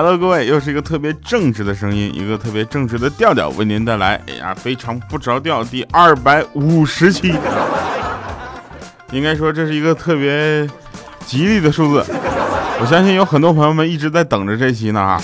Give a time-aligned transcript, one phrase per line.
[0.00, 7.34] Hello，各位，又是一个特别正直的声音，一个特别正直的调调，为您带来，哎呀，非常不着调第二百五十期。
[9.10, 10.64] 应该说这是一个特别
[11.26, 12.04] 吉利的数字，
[12.80, 15.20] 我相信有很多朋友们一直在等着这期呢哈。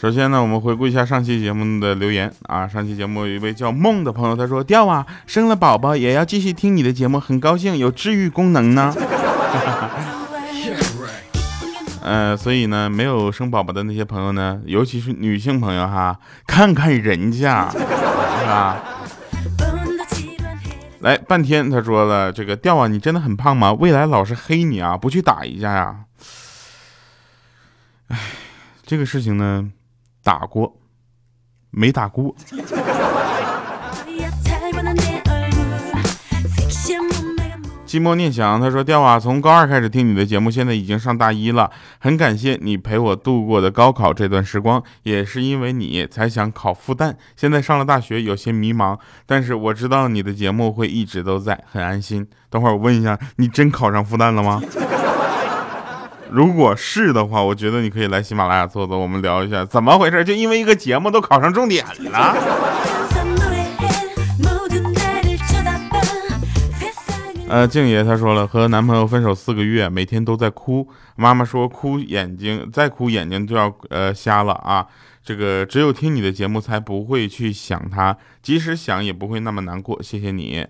[0.00, 2.68] 首先呢，我们回顾一下上期节目的留言啊。
[2.68, 8.94] 上期节目有一位叫梦的朋友，他说：“调啊，生了宝宝也要继续听你的节目，很高兴有治愈功能呢。”
[12.06, 17.78] 呃，所以呢，没有生宝宝的那些朋友呢，尤其是女性朋友哈，看看人家，是
[18.46, 18.80] 吧？
[21.00, 23.72] 来半天，他说了：“这个调啊，你真的很胖吗？
[23.72, 26.04] 未来老是黑你啊，不去打一架呀？”
[28.08, 28.18] 哎，
[28.84, 29.72] 这个事情呢。
[30.22, 30.76] 打过，
[31.70, 32.34] 没打过。
[37.96, 41.70] 寂寞念想，他说：“调啊，从高二开始听你的节目，现在已经上大一了。
[41.98, 47.14] 很感谢你陪我度过的高考这段时光，也是因为你才想考复旦。
[47.36, 52.26] 现在上了大学，有些迷茫，但是我知道你的节目会一直都在，很安心。
[52.50, 54.60] 等会儿我问一下，你真考上复旦了吗？”
[56.30, 60.22] 如果是的话，我觉得你可以来喜马拉雅坐坐，我们聊一下怎么回事。
[60.22, 62.36] 就因为一个节目都考上重点了。
[67.48, 70.88] 呃，静爷他说了，和男朋友分手四个月，每天都在哭。
[71.14, 74.86] 妈妈说哭眼睛再哭眼睛就要呃瞎了啊。
[75.22, 80.02] 这个只有听你的节目才不会去想他，即使想也不会那么难过。
[80.02, 80.66] 谢谢你。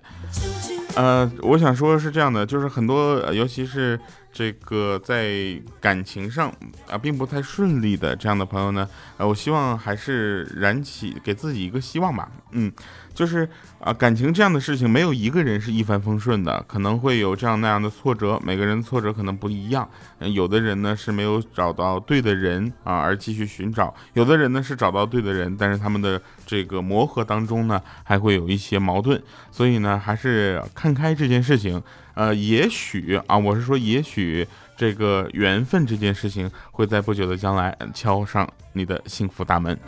[0.95, 3.99] 呃，我想说的是这样的，就是很多，尤其是。
[4.37, 6.53] 这个在感情上
[6.91, 12.71] 啊，并不太顺利的这样的朋友呢，呃，我希望还是燃起给自己一个希望吧，嗯。
[13.17, 13.49] 就是
[13.81, 19.89] 啊，感情这样的事情，没有一个人是一帆风顺的，可能会有这样那样的挫折，每个人挫折可能不一样。
[20.19, 29.21] 有的人呢是没有找到对的人啊，而继续寻找；有的人呢是找到对的人，但是他们的这个磨合当中呢，还会有一些矛盾。
[29.51, 31.83] 所以呢，还是看开这件事情。
[32.13, 34.47] 呃，也许啊，我是说，也许
[34.77, 39.79] 这个缘分这件事情会在不久的将来敲上你的幸福大门。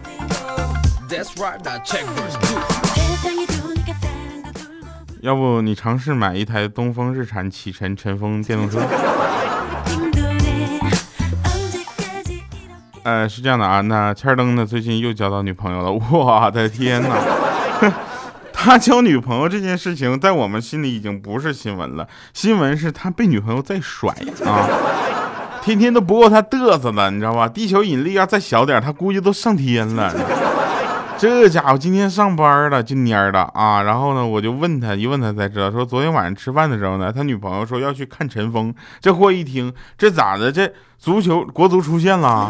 [5.20, 8.80] 要不你尝试买一台东风日产启辰晨风电动车？
[13.02, 17.16] 呃，是这样的啊，那千登呢最近又交到女朋友了，我的天哪！
[18.52, 24.12] 他交女朋友这件事情在我们心里已经不是新闻了，新闻是他被女朋友再甩
[24.44, 24.68] 啊，
[25.62, 27.48] 天天都不够他嘚瑟了，你知道吧？
[27.48, 30.12] 地球引力要再小点，他估计都上天了。
[31.18, 33.82] 这家伙今天上班了就蔫了啊！
[33.82, 38.72] 然后呢，我就问他，一问他才知道，说昨天晚上吃饭的时候呢，他女朋友说要去看陈峰。
[39.00, 40.52] 这货一听，这咋的？
[40.52, 42.48] 这足球国足出现了？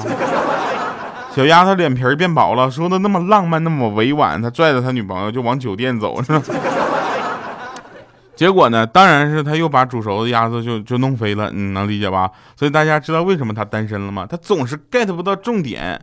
[1.35, 6.43] 小丫头脸皮变薄了，说的那么浪漫，那么委婉，他拽着他女朋友就往酒店走，是吧？
[8.37, 12.31] 结果呢，当然是他又把煮熟的鸭子就就弄飞了，你能理解吧？
[12.55, 14.27] 所以大家知道为什么他单身了吗？
[14.29, 15.99] 他总是 get 不到重点。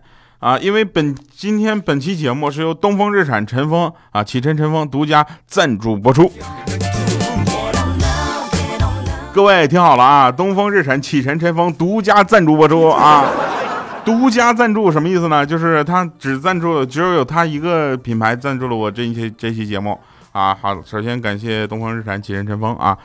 [0.46, 6.32] 啊，因为本今天本期节目是由东风日产晨风啊启辰晨风独家赞助播出。
[9.34, 13.26] 各位听好了啊，东风日产启辰晨风独家赞助播出啊，
[14.06, 15.44] 独家赞助什么意思呢？
[15.44, 20.00] 就是他只赞助，只有有他一个品牌赞助了我这一期这期节目
[20.32, 20.56] 啊。
[20.62, 22.96] 好，首先感谢东风日产启辰晨风啊，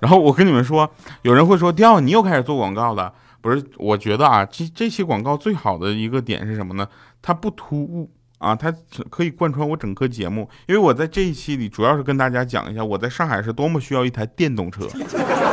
[0.00, 0.90] 然后我跟你们说，
[1.22, 3.12] 有人会说，调你又开始做广告了。
[3.40, 6.86] 不是，我觉得啊，这这期广告最好的一个点是什么呢？
[7.22, 8.72] 它不突兀啊，它
[9.08, 10.48] 可以贯穿我整个节目。
[10.66, 14.88] 因为我在这一期里主要是跟大家讲一下，我在上海是多么需要一台电动车，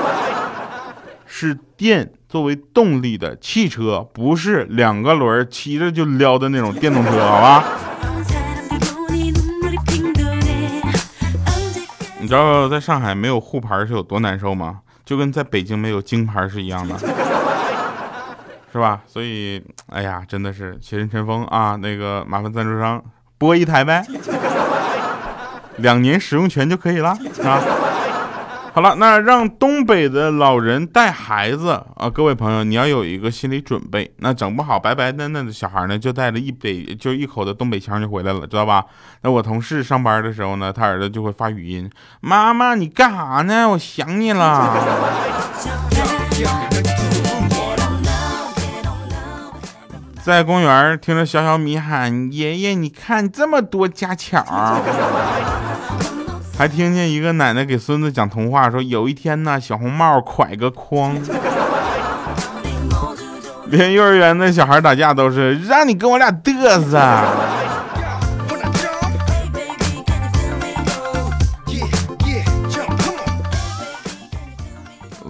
[1.26, 7.64] 是电作为动力的汽车，不是两个轮骑着就撩的那种电动车，好吧？
[12.20, 14.80] 你知道在上海没有沪牌是有多难受吗？
[15.06, 16.96] 就跟在北京没有京牌是一样的。
[18.76, 19.00] 是吧？
[19.08, 21.78] 所以，哎呀，真的是启辰晨风啊！
[21.82, 23.02] 那个麻烦赞助商
[23.38, 24.06] 播一台呗，
[25.78, 27.62] 两年使用权就可以了啊。
[28.74, 34.14] 好了，那让东北的老人带孩子啊，各位朋友，你要有一个心理准备。
[34.18, 38.84] 那整不好，白白嫩嫩的小孩呢，就带着一北就一口的东北腔就回来了，知道吧？
[39.22, 41.90] 那我同事上班的时候呢，他儿子就会发语音
[42.20, 43.70] ：“妈妈，你干啥呢？
[43.70, 44.76] 我想你了。”
[50.26, 54.44] 在公园听着小小米喊：“爷爷，你看这么多家巧。
[56.58, 61.16] ”还听见一个奶奶给孙子讲童话，说有一天呢，小红帽挎个筐。
[63.70, 67.00] 连幼儿园的小孩打架都是让你跟我俩嘚瑟。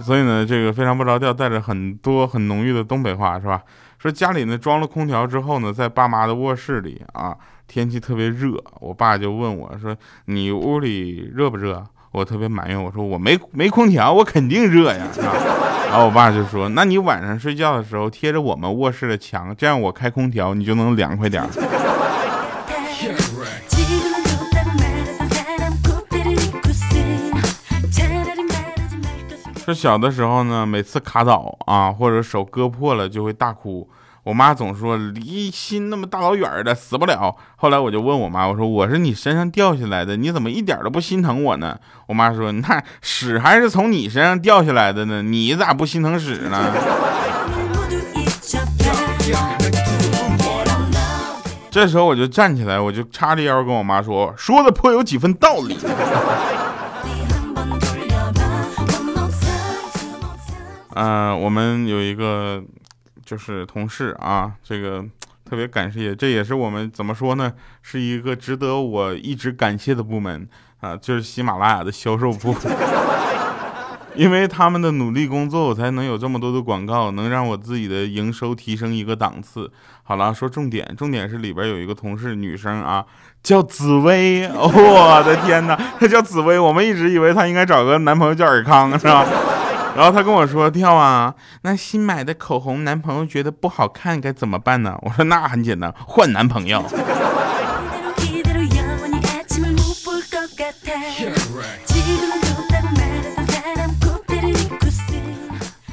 [0.02, 3.60] 所以呢，这个非常不着调，带着很多很浓郁的东北话，是吧？
[4.06, 7.36] 说家里呢装了空调之后呢，在爸妈的卧室里啊，
[7.66, 15.08] 天气特别热，我爸就问我说：“你屋里热不热？”我特别埋怨，我说：“我没没空调，我肯定热呀。”
[15.90, 21.42] 然后我爸就说：“那你晚上睡觉的时候贴着我们卧室的墙，这样我开空调你就能凉快点。”
[29.64, 33.90] 说小的时候呢，每次卡倒啊，或者手割破了，就会大哭。
[34.26, 37.36] 我妈总说离心那么大老远的，死不了。
[37.54, 41.78] 后来我就问我妈，我说我是你身上掉下来的，你怎么一点都不心疼我呢？
[42.08, 46.58] 我妈说那屎还是从你身上掉下来的呢，你咋不心疼屎呢？
[51.70, 55.78] 这时候我就站起来，我就叉着腰跟我妈说，说的颇有几分道理。
[60.96, 62.60] 嗯，我们有一个
[63.26, 65.04] 就是同事啊，这个
[65.44, 67.52] 特别感谢，这也是我们怎么说呢，
[67.82, 70.48] 是一个值得我一直感谢的部门
[70.80, 72.54] 啊，就是喜马拉雅的销售部，
[74.14, 79.70] 因为他们的努力工作，我才能有这么多的广告，能让我自己的营收提升一个档次。
[80.04, 83.04] 好了，说重点，重点是里边有一个同事，女生啊，
[83.42, 89.26] 叫紫薇，我的天哪，她叫紫薇，我们一直以为她应该找个男朋友叫尔康，是吧？
[89.96, 96.84] 然后他跟我说：“跳啊，那新买的口红，男朋友觉得不好看，该怎么办呢？”我说：“那很简单，换男朋友。”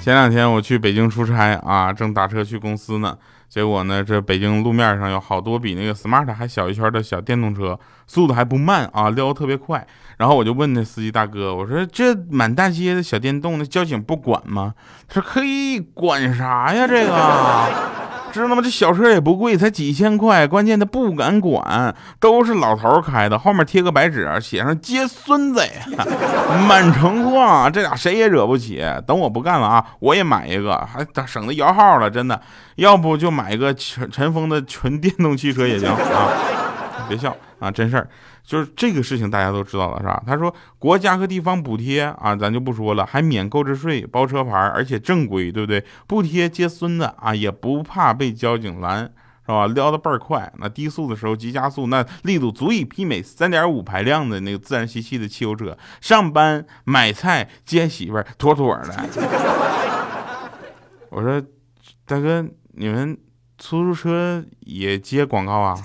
[0.01, 3.17] 前两天我去北京出差啊，正打车去公司呢。
[3.47, 9.87] 结果呢，这北京路面上有好多比那个 smart 还小一圈的小电动车，速度还不慢啊，撩特别快。
[10.17, 14.73] 然后我就问那司机大哥，我说这满大街的小电动，那交警不管吗？
[15.07, 16.87] 他说可以管啥呀？
[16.87, 17.13] 这个。
[18.33, 18.59] 知道吗？
[18.63, 20.47] 这小车也不贵，才几千块。
[20.47, 25.63] 关键他不敢管，都是老头开的，后面贴个白纸，写上接孙子，
[26.67, 28.83] 满城晃，这俩谁也惹不起。
[29.05, 32.41] 等我不干了啊，我也买一个，还省得摇号了，真的。
[32.77, 36.31] 要不就买一个陈陈峰的纯电动汽车也行啊，
[37.07, 38.07] 别笑啊，真事儿。
[38.43, 40.21] 就是这个事情大家都知道了是吧？
[40.27, 45.83] 他说国家和地方补贴啊，咱就不说了，还免购置税、包车牌，而且正规，对不对？
[46.05, 49.03] 不贴接孙子啊，也不怕被交警拦，
[49.45, 49.65] 是吧？
[49.67, 55.77] 撩的倍儿快，那低速的时候急加速，那力度足以媲美三点五排量的那个自然吸气的汽油车。
[56.01, 58.93] 上班买菜接媳妇儿，妥妥的。
[61.09, 61.41] 我说
[62.05, 63.17] 大哥，你们
[63.57, 65.79] 出租车也接广告啊？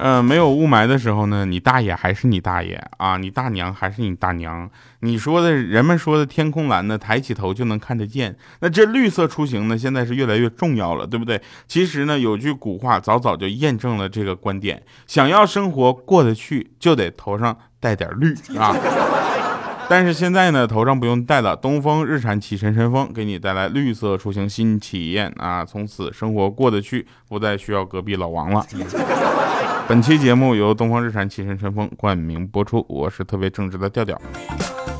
[0.00, 4.68] 呃，没有雾霾的时候呢，你大爷还是你大爷啊，你大娘还是你大娘。
[5.00, 8.34] 你说的人们说的天空蓝呢，抬起头就能看得见。
[8.60, 11.38] 那这绿色出行呢，现在是越来越重要了，对不对？
[11.68, 18.74] 其实呢，有句古话早早就验证了这个观点：想要生活过得去，就得头上带点绿啊。
[19.86, 25.62] 但是现在呢，头上不用戴了，东风日产启辰晨风给你带来绿色出行新体验啊！
[25.62, 28.64] 从此生活过得去，不再需要隔壁老王了。
[29.90, 34.16] 本期节目由东风日产启辰晨风冠名播出，我是特别正直的调调。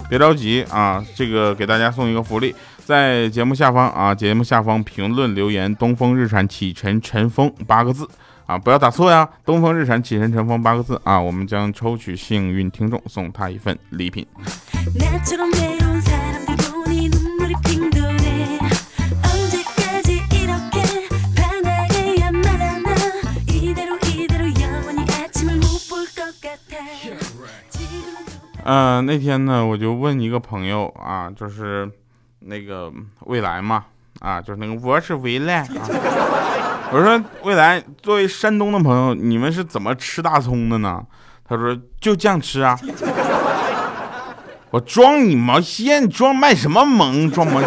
[0.08, 2.52] 别着急啊，这个给大家送一个福利，
[2.84, 8.04] 在节目下方啊，节目下方评论留言“东风日产启辰晨风”八个字
[8.46, 14.26] 啊，不要打错呀，“东风日产启辰晨风”八个字啊，我们将抽取幸运听众，送他一份礼品。
[28.64, 31.90] 嗯，那天呢，我就问一个朋友啊，就是
[32.40, 32.92] 那个
[33.26, 33.84] 未来嘛，
[34.20, 35.66] 啊，就是那个我是未来啊。
[36.92, 41.02] 我说未来，作为山东的朋友，你们是怎么吃大葱的呢？
[41.48, 42.78] 他说就这样吃啊。
[44.70, 47.30] 我装你毛线，装卖什么萌？
[47.30, 47.62] 装萌？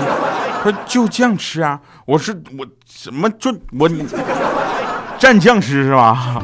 [0.63, 1.79] 他说就这样吃啊。
[2.05, 3.89] 我是我什么就我
[5.19, 6.43] 蘸酱吃是吧？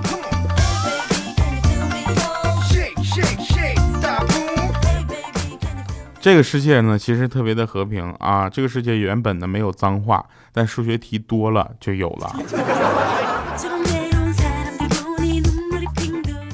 [6.22, 8.50] 这个世界呢，其实特别的和平啊。
[8.50, 12.36] 这个世界原本呢没有脏话，但数学题多了就有了。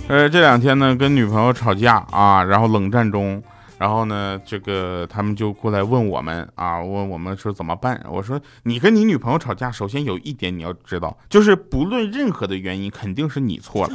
[0.08, 3.42] 呃，这两天呢，跟女朋友吵架啊，然后冷战中，
[3.80, 8.00] 然后呢，这个他们就过来问我们啊，问我们说怎么办？
[8.08, 13.94] 我说，你跟你女朋友吵架，首先有一点你要知道，就是不论任何的原因，肯定是你错了。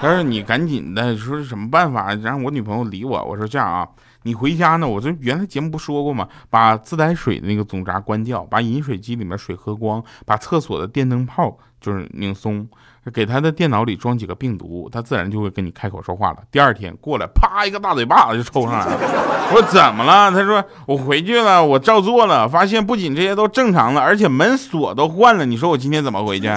[0.00, 3.24] 他说你赶紧的，说什么办法让我女朋友理我？
[3.24, 3.88] 我说这样啊，
[4.26, 6.26] 你回家呢，我这原来节目不说过吗？
[6.50, 12.68] 把自来水的那个总闸关掉，把饮水机里面水喝光，把厕所的电灯泡就是拧松。
[13.14, 16.38] 给他的电脑里装几个病毒，他自然就会跟你开口说话了。
[16.50, 18.98] 第二天过来，啪一个大嘴巴子就抽上来了。
[19.54, 20.28] 我说怎么了？
[20.32, 25.46] 他说我回去了，我照做了，发现不仅这些都正常了，而且门锁都换了。
[25.46, 26.48] 你说我今天怎么回去？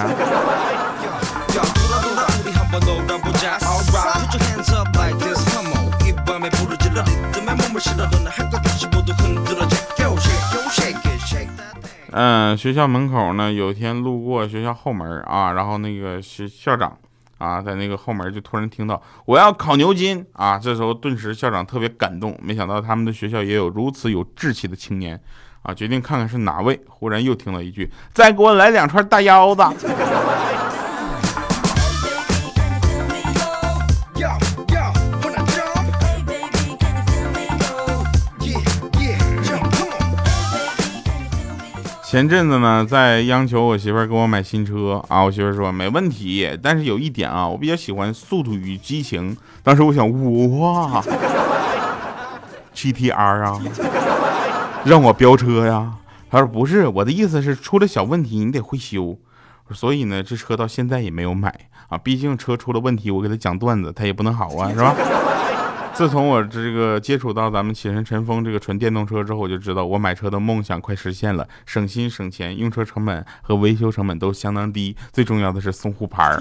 [12.12, 16.96] 嗯，学校门口呢，有一天路过学校后门啊，然后那个学校长
[17.38, 25.18] 啊，在那个后门就突然听到我要考牛津啊，这时候顿时校长特别感动，没想到他们的学校也有如此有志气的青年
[25.62, 26.78] 啊，决定看看是哪位。
[26.88, 29.62] 忽然又听到一句：“再给我来两串大腰子。”
[42.10, 49.36] 前阵子呢，在央求我媳妇儿给我买新车啊，我媳妇儿说没问题，但是有一点啊，我比较喜欢速度与激情。
[49.62, 50.10] 当时我想，
[50.58, 51.00] 哇，
[52.74, 53.60] GTR 啊，
[54.84, 55.92] 让我飙车呀？
[56.28, 59.16] 他说不是，我的意思是出了小问题你得会修。
[59.72, 61.54] 所以呢，这车到现在也没有买
[61.90, 64.96] 啊，毕竟车出了问题，我给他讲段子，他也不能好啊，是吧？
[66.00, 76.40] 自从我这个接触到咱们启辰晨风这个纯电动车之后，我就知道我买车的梦想快实现了，省心省钱，用车成本和维修成本都相当低，最重要的是送护牌儿。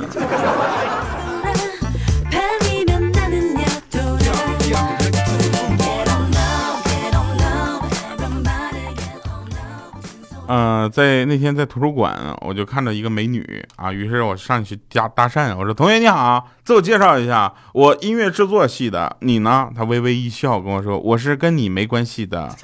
[10.79, 22.49] 嗯，在那天在图书馆，我就看到一个美女啊，于是我上去搭搭讪，我说：“同学你好，自我介绍一下，我音乐制作系的，你呢？”她微微一笑跟我说：“我是跟你没关系的。”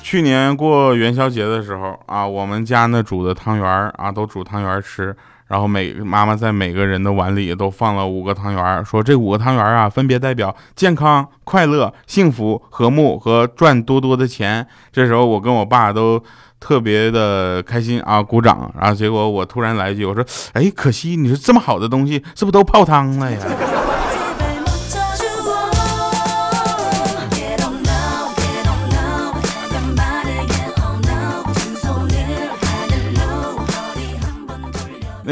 [0.00, 5.16] 去年过元宵节的时候啊，我们家那煮的汤圆啊，都煮汤圆吃。
[5.46, 14.66] 然后每妈妈在每个人的碗里都放了五个汤圆，说这五个汤圆啊，分别代表健康、快乐、幸福、和睦和赚多多的钱。
[14.90, 16.22] 这时候我跟我爸都
[16.58, 18.72] 特别的开心啊，鼓掌。
[18.80, 20.24] 然后结果我突然来一句，我说
[20.54, 23.38] ：“哎，可惜你说这么好的东西，是不是都泡汤了呀？”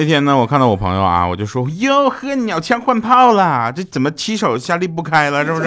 [0.02, 5.64] 那天呢，我看到我朋友啊，我就说哟呵，鸟枪换炮了，这怎么七手下离不开了，是不是？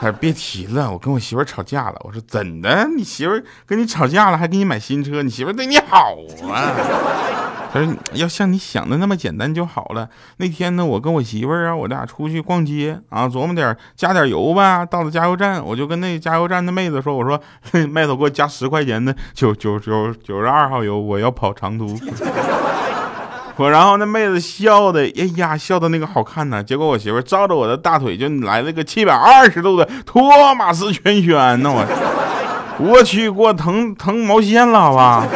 [0.00, 1.96] 他说别提了，我跟我媳妇吵架了。
[2.00, 2.88] 我说怎的？
[2.96, 5.22] 你媳妇跟你吵架了，还给你买新车？
[5.22, 6.16] 你媳妇对你好
[6.50, 6.72] 啊？
[7.70, 10.08] 他说要像你想的那么简单就好了。
[10.38, 14.86] 那天呢，我跟我媳妇啊，我俩出去逛街啊，琢磨点加点油吧。
[14.86, 17.38] 到了加油站，我就跟那加油站的妹子说，我说
[17.86, 22.00] 妹子给我加十块钱的九九九九十二号油，我要跑长途。
[23.60, 26.64] 我然后那妹子笑的，哎呀，笑的那个好看呢。
[26.64, 31.84] 结果我媳妇照着我的大腿就来了个七百二十度的托马斯圈圈呢，我，
[32.78, 35.26] 我去，给我疼疼毛线了，好吧？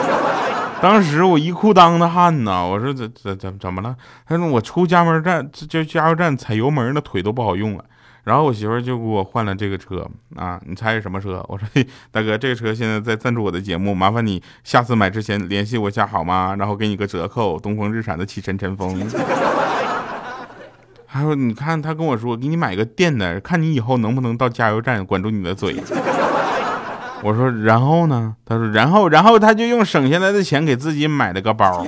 [0.80, 2.66] 当时我一裤裆的汗呢。
[2.66, 3.94] 我说怎怎怎怎么了？
[4.26, 7.84] 他说我出加油站就加油站踩油门，那腿都不好用了。
[8.24, 11.44] 然后我媳妇就给我换了这个车啊，你猜是什么车？
[11.48, 11.66] 我说
[12.10, 16.56] 大哥，这个车现在在赞助我的节目，麻烦你下次买之前联系我一下好吗？
[16.58, 18.98] 然后给你个折扣，东风日产的启辰晨风。
[21.06, 25.76] 他说你看他跟我说，给你买个电的，看你以后能不能到加油站管住你的嘴。
[27.22, 28.34] 我说然后呢？
[28.44, 31.86] 他说然后然后他就用省下来的钱给自己买了个包。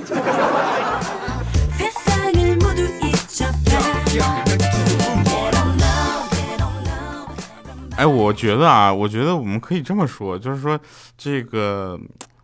[7.97, 10.79] 哎，我觉得啊，我觉得我们可以这么说，就是说，
[11.17, 11.99] 这个，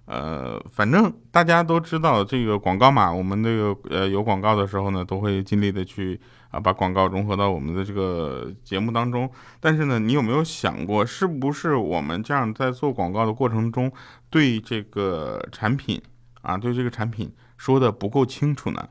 [0.06, 6.20] 呃，反正大家都知道这个广告嘛，我们这个呃有广告的时候呢，都会尽力的去
[6.50, 9.30] 啊把广告融合到我们的这个节目当中。
[9.60, 13.92] 但是呢，你有没有想过，是不是我们这样在做广告的过程中，
[14.32, 16.02] 对这个产品
[16.42, 18.90] 啊，对这个产品说的不够清楚呢？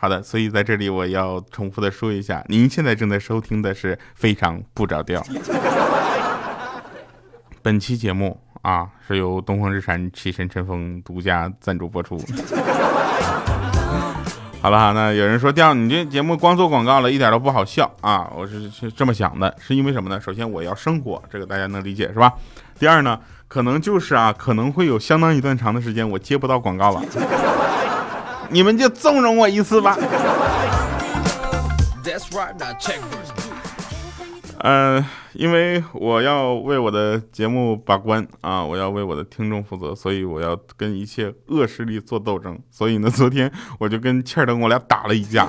[0.00, 5.20] 好的，所以在这里我要重复的说一下，您现在正在收听的是非常不着调。
[7.68, 12.18] 本期节目啊是由东风日产启辰晨风独家赞助播出。
[14.62, 18.32] 好了，那有人说调你这节目光做广告了，一点都不好笑啊！
[18.34, 20.18] 我是是这么想的，是因为什么呢？
[20.18, 22.32] 首先我要生活，这个大家能理解是吧？
[22.78, 27.02] 第二呢，可能就是啊，可能会有相当一段长的时间我接不到广告了，
[28.48, 29.94] 你们就纵容我一次吧。
[34.60, 42.58] 呃，因为我要为我的节目把关啊，我要为我的听众负责，所以我要跟一切恶势力做斗争。
[42.70, 45.48] 所以呢， 昨天我就跟切尔登我俩打了一架，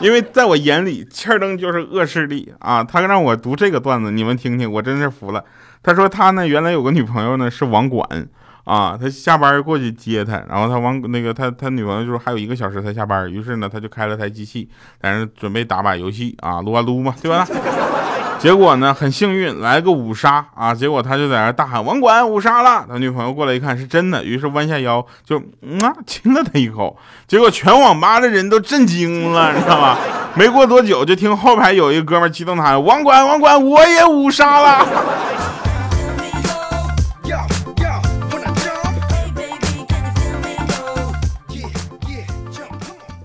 [0.00, 2.82] 因为在我眼里，切尔登就是恶势力啊。
[2.82, 5.44] 他让我读这个段子，你们听听，我真是服了。
[5.82, 8.28] 他说他呢，原来有个女朋友呢是网管。
[8.68, 14.68] 啊，他下班过去接他，然后他往那个他他女朋友就说还有一个小时才下班，于是呢他就开了台机器，
[15.00, 17.46] 在那准备打把游戏啊，撸啊撸嘛，对吧？
[18.38, 26.94] 结果呢很幸运来个五杀啊，结果他就在那大喊网管五杀了，他女朋友过来一看是真的，于是弯下腰就嗯啊亲了他一口，
[27.26, 29.98] 结果全网吧的人都震惊了，你知道吧？
[30.34, 34.86] 没过多久就听后排有一个哥们激动喊网管网管我也五杀了。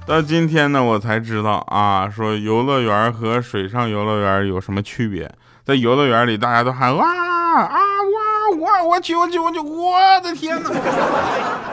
[0.06, 5.34] 到今天呢，我才知道啊，说游乐园和水上游乐园有什么区别？
[5.64, 10.70] 在游乐园里，大家都喊哇啊哇哇我去我去我去，我的天哪！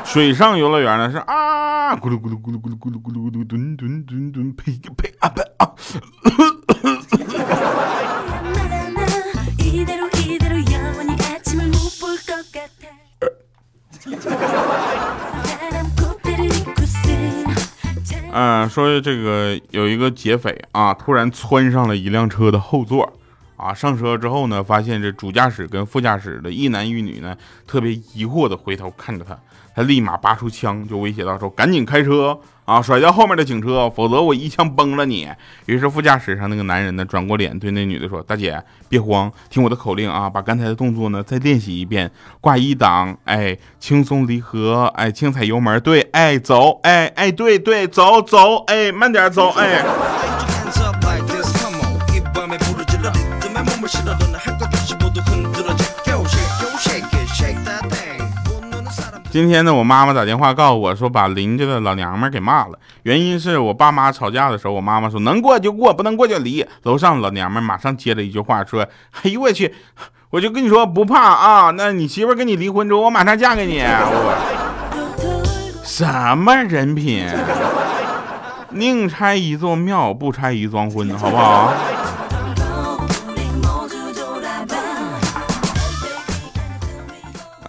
[0.05, 5.75] 水上游乐园呢是啊咕噜咕噜咕噜咕噜咕噜咕噜咕噜吨吨吨吨呸呸啊呸啊！
[18.71, 23.13] 说这个有一个劫匪啊，突然窜上了一辆车的后座，
[23.61, 29.39] 啊，上车之后呢，发现这主驾驶跟副驾驶的一男一女呢，特别疑惑的回头看着他。
[29.73, 35.29] 他立马拔出枪，就威胁到说：“赶紧开车啊，甩掉后面的警车，否则我一枪崩了你。”
[35.67, 42.11] 于是副驾驶上那个男人呢，转过脸对那女的说：“大姐，别慌，听我的口令啊，把刚才的动作呢再练习一遍。
[42.41, 49.85] 挂一档，哎，轻松离合，哎，轻踩油门，对，哎，走，哎，哎，对对，走走，哎，慢点走，哎。
[59.33, 62.79] ”今天呢，我妈妈打电话告诉我说，把邻居的老娘们给骂了。
[63.05, 66.67] 原因是我爸妈吵架的时候，我妈妈说能过就过，不能过就离。
[66.83, 68.87] 楼上老娘们马上接了一句话说
[69.23, 69.73] ：“哎呦我去，
[70.31, 73.85] 我就跟你说不怕啊，那你媳妇跟你离婚之后，我马上嫁给你。”
[75.85, 76.05] 什
[76.37, 77.27] 么人品？
[78.71, 81.73] 宁拆一座庙，不拆一桩婚，好不好？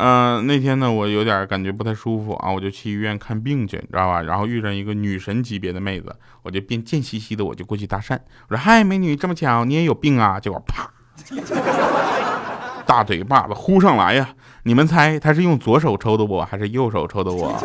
[0.03, 4.19] 嗯，那天呢，我有点感觉不太舒服啊，我就去医院看病去，你知道吧？
[4.23, 8.17] 然后遇上一个女神级别的妹子，我就变贱兮兮的，我就过去搭讪，
[8.49, 10.89] 我说：“嗨，美女，这么巧，你也有病啊？”结果啪，
[12.87, 14.29] 大嘴巴子呼上来呀！
[14.63, 17.55] 你们猜她是用左手抽的我，还是右手抽的我？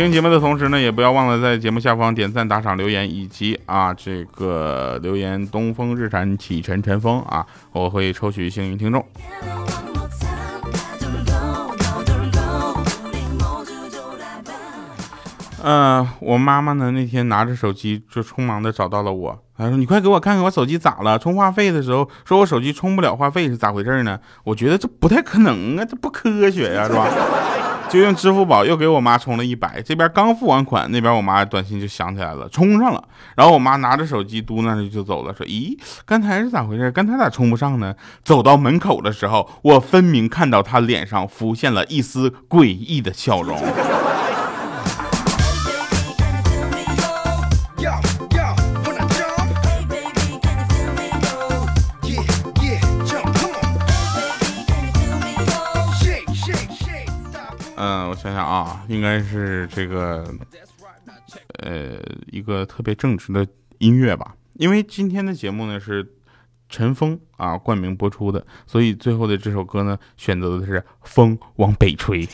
[0.00, 9.04] 听节目的同时呢，也不要忘了在节目下方点赞、打赏、留言，以及啊这个留言“东风日产启辰晨风”啊，我会抽取幸运听众。
[15.62, 21.18] 嗯，我妈妈呢那天拿着手机就匆忙的找到了我，她说：“你快给我看看我手机咋了？
[21.18, 24.18] 充话费的时候说我手机充不了话费是咋回事呢？
[24.44, 27.06] 我觉得这不太可能啊，这不科学呀，是吧？”
[27.90, 33.02] 就用支付宝又给我妈充了一百，这边刚付完款，那边我妈短信就响起来了，充上了。
[33.34, 35.76] 然后我妈拿着手机嘟囔着就走了，说：“咦，
[36.06, 36.90] 刚才是咋回事？
[36.92, 37.92] 刚才咋充不上呢？”
[38.24, 43.58] 走到门口的时候，我分明看到她脸上浮现了一丝诡异的笑容。
[58.22, 60.22] 想想啊，应该是这个，
[61.60, 61.98] 呃，
[62.30, 63.46] 一个特别正直的
[63.78, 64.34] 音乐吧。
[64.56, 66.06] 因为今天的节目呢是
[66.68, 72.26] 陈峰啊冠名播出的，所以最后的这首歌呢选择的是《风往北吹》。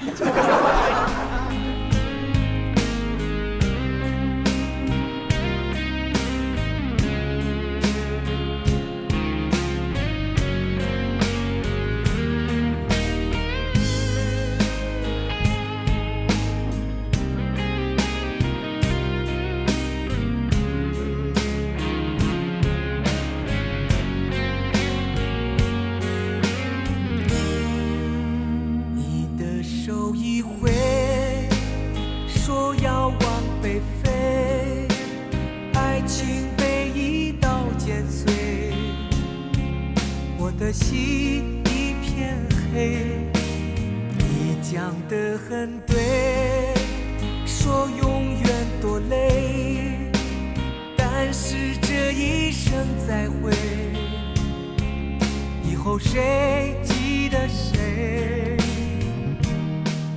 [55.86, 58.56] 后谁记得谁？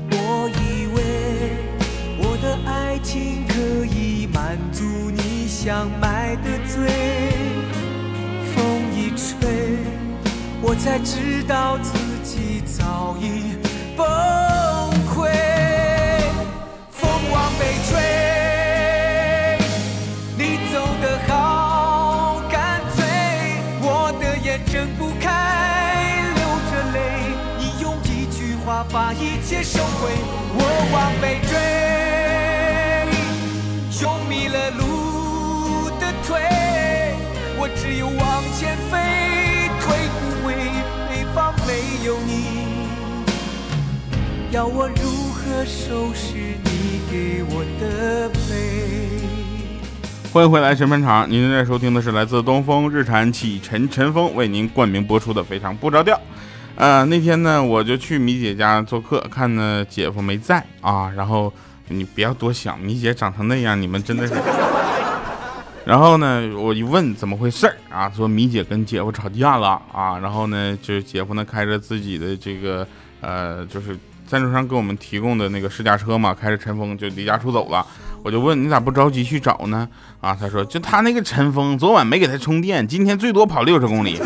[0.09, 0.99] 我以为
[2.17, 6.89] 我的爱情可以满足你想买的醉，
[8.55, 9.77] 风一吹，
[10.59, 13.48] 我才知道自己早已
[44.51, 46.33] 要我如何收拾
[46.63, 48.31] 你给我的？
[50.33, 51.29] 欢迎回来，神喷场。
[51.29, 56.15] 您正在收听的是来自东风日产启辰晨风为您冠名播出的《非常不着调》。
[56.75, 61.11] 呃，那天呢，我就去米姐家做客，看呢姐夫没在啊。
[61.15, 61.53] 然后
[61.87, 64.33] 你不要多想，米姐长成那样，你们真的是。
[65.85, 70.17] 然后呢，我一问怎么回事儿啊，说米姐跟姐夫吵架了啊。
[70.17, 72.87] 然后呢，就是姐夫呢开着自己的这个
[73.21, 73.95] 呃，就是
[74.29, 77.83] 赞助商给我们提供的那个试驾车嘛，开着晨风就离家出走了。
[78.21, 79.89] 我就问你咋不着急去找呢？
[80.21, 84.19] 啊，他说就他那个晨风，昨晚没给他充电，今天最多跑六十公里。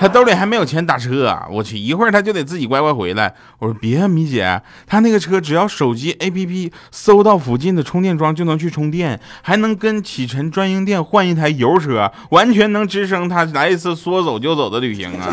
[0.00, 1.46] 他兜里还没有钱打车啊！
[1.50, 3.34] 我去，一会儿他就得自己乖乖回来。
[3.58, 15.28] 我说别啊，米姐，他那个车只要手机 APP 搜到附近的充电桩就能去充电，还能跟启辰专营店换一台油车，完全能支撑他来一次说走就走的旅行啊！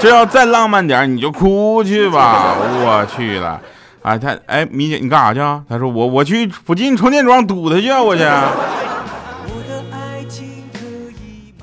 [0.00, 2.54] 这要再浪漫点，你就哭去吧！
[2.60, 3.60] 我去了，
[4.02, 5.60] 啊，他哎，米姐你干啥去啊？
[5.68, 8.22] 他说我我去附近充电桩堵他去，我去。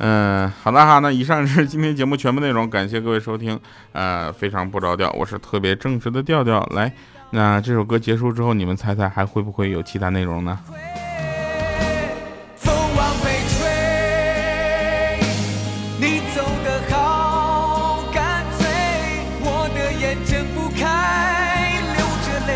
[0.05, 3.57] 嗯，好的哈，那以上是今天节目全部内容，感谢各位收听。
[3.93, 6.61] 呃，非常不着调，我是特别正直的调调。
[6.75, 6.91] 来，
[7.29, 10.59] 那这首歌结束之后，你们猜猜还会不会有其他内容呢？
[12.57, 13.63] 风往北吹，
[15.97, 18.67] 你走得好干脆，
[19.39, 22.51] 我的眼睁不开，流着泪，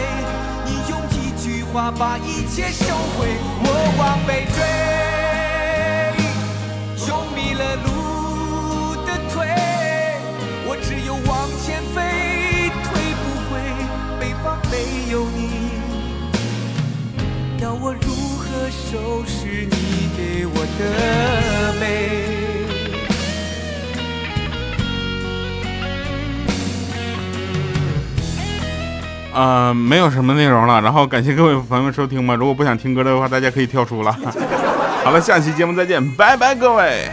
[0.66, 3.30] 你用一句话把一切收回。
[3.64, 4.87] 我往北追。
[7.58, 9.48] 了路的腿，
[10.66, 13.60] 我只有往前飞，退不回，
[14.20, 15.40] 北方没有你。
[17.60, 21.84] 要我如何收拾你给我的美？
[29.34, 30.82] 呃，没有什么内容了。
[30.82, 32.36] 然后感谢各位朋友们收听吧。
[32.36, 34.16] 如果不想听歌的话，大家可以跳出了。
[35.04, 37.10] 好了，下期节目再见，拜拜，各位。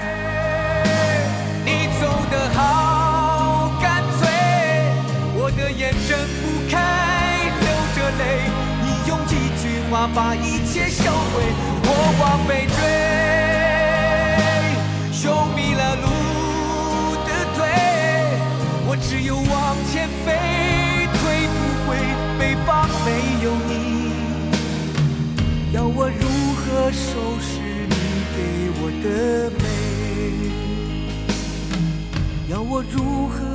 [10.09, 11.43] 把一切收回。
[11.87, 11.89] 我
[12.21, 12.79] 往北追，
[15.25, 16.07] 用迷了路
[17.25, 17.63] 的腿，
[18.87, 20.27] 我只有往前飞，
[21.15, 21.97] 退不回，
[22.39, 23.09] 北方没
[23.45, 23.73] 有你，
[25.73, 26.25] 要我如
[26.57, 27.53] 何收拾
[27.89, 27.95] 你？
[28.37, 28.39] 给
[28.81, 29.07] 我的
[29.63, 29.65] 美，
[32.53, 33.54] 要我如何？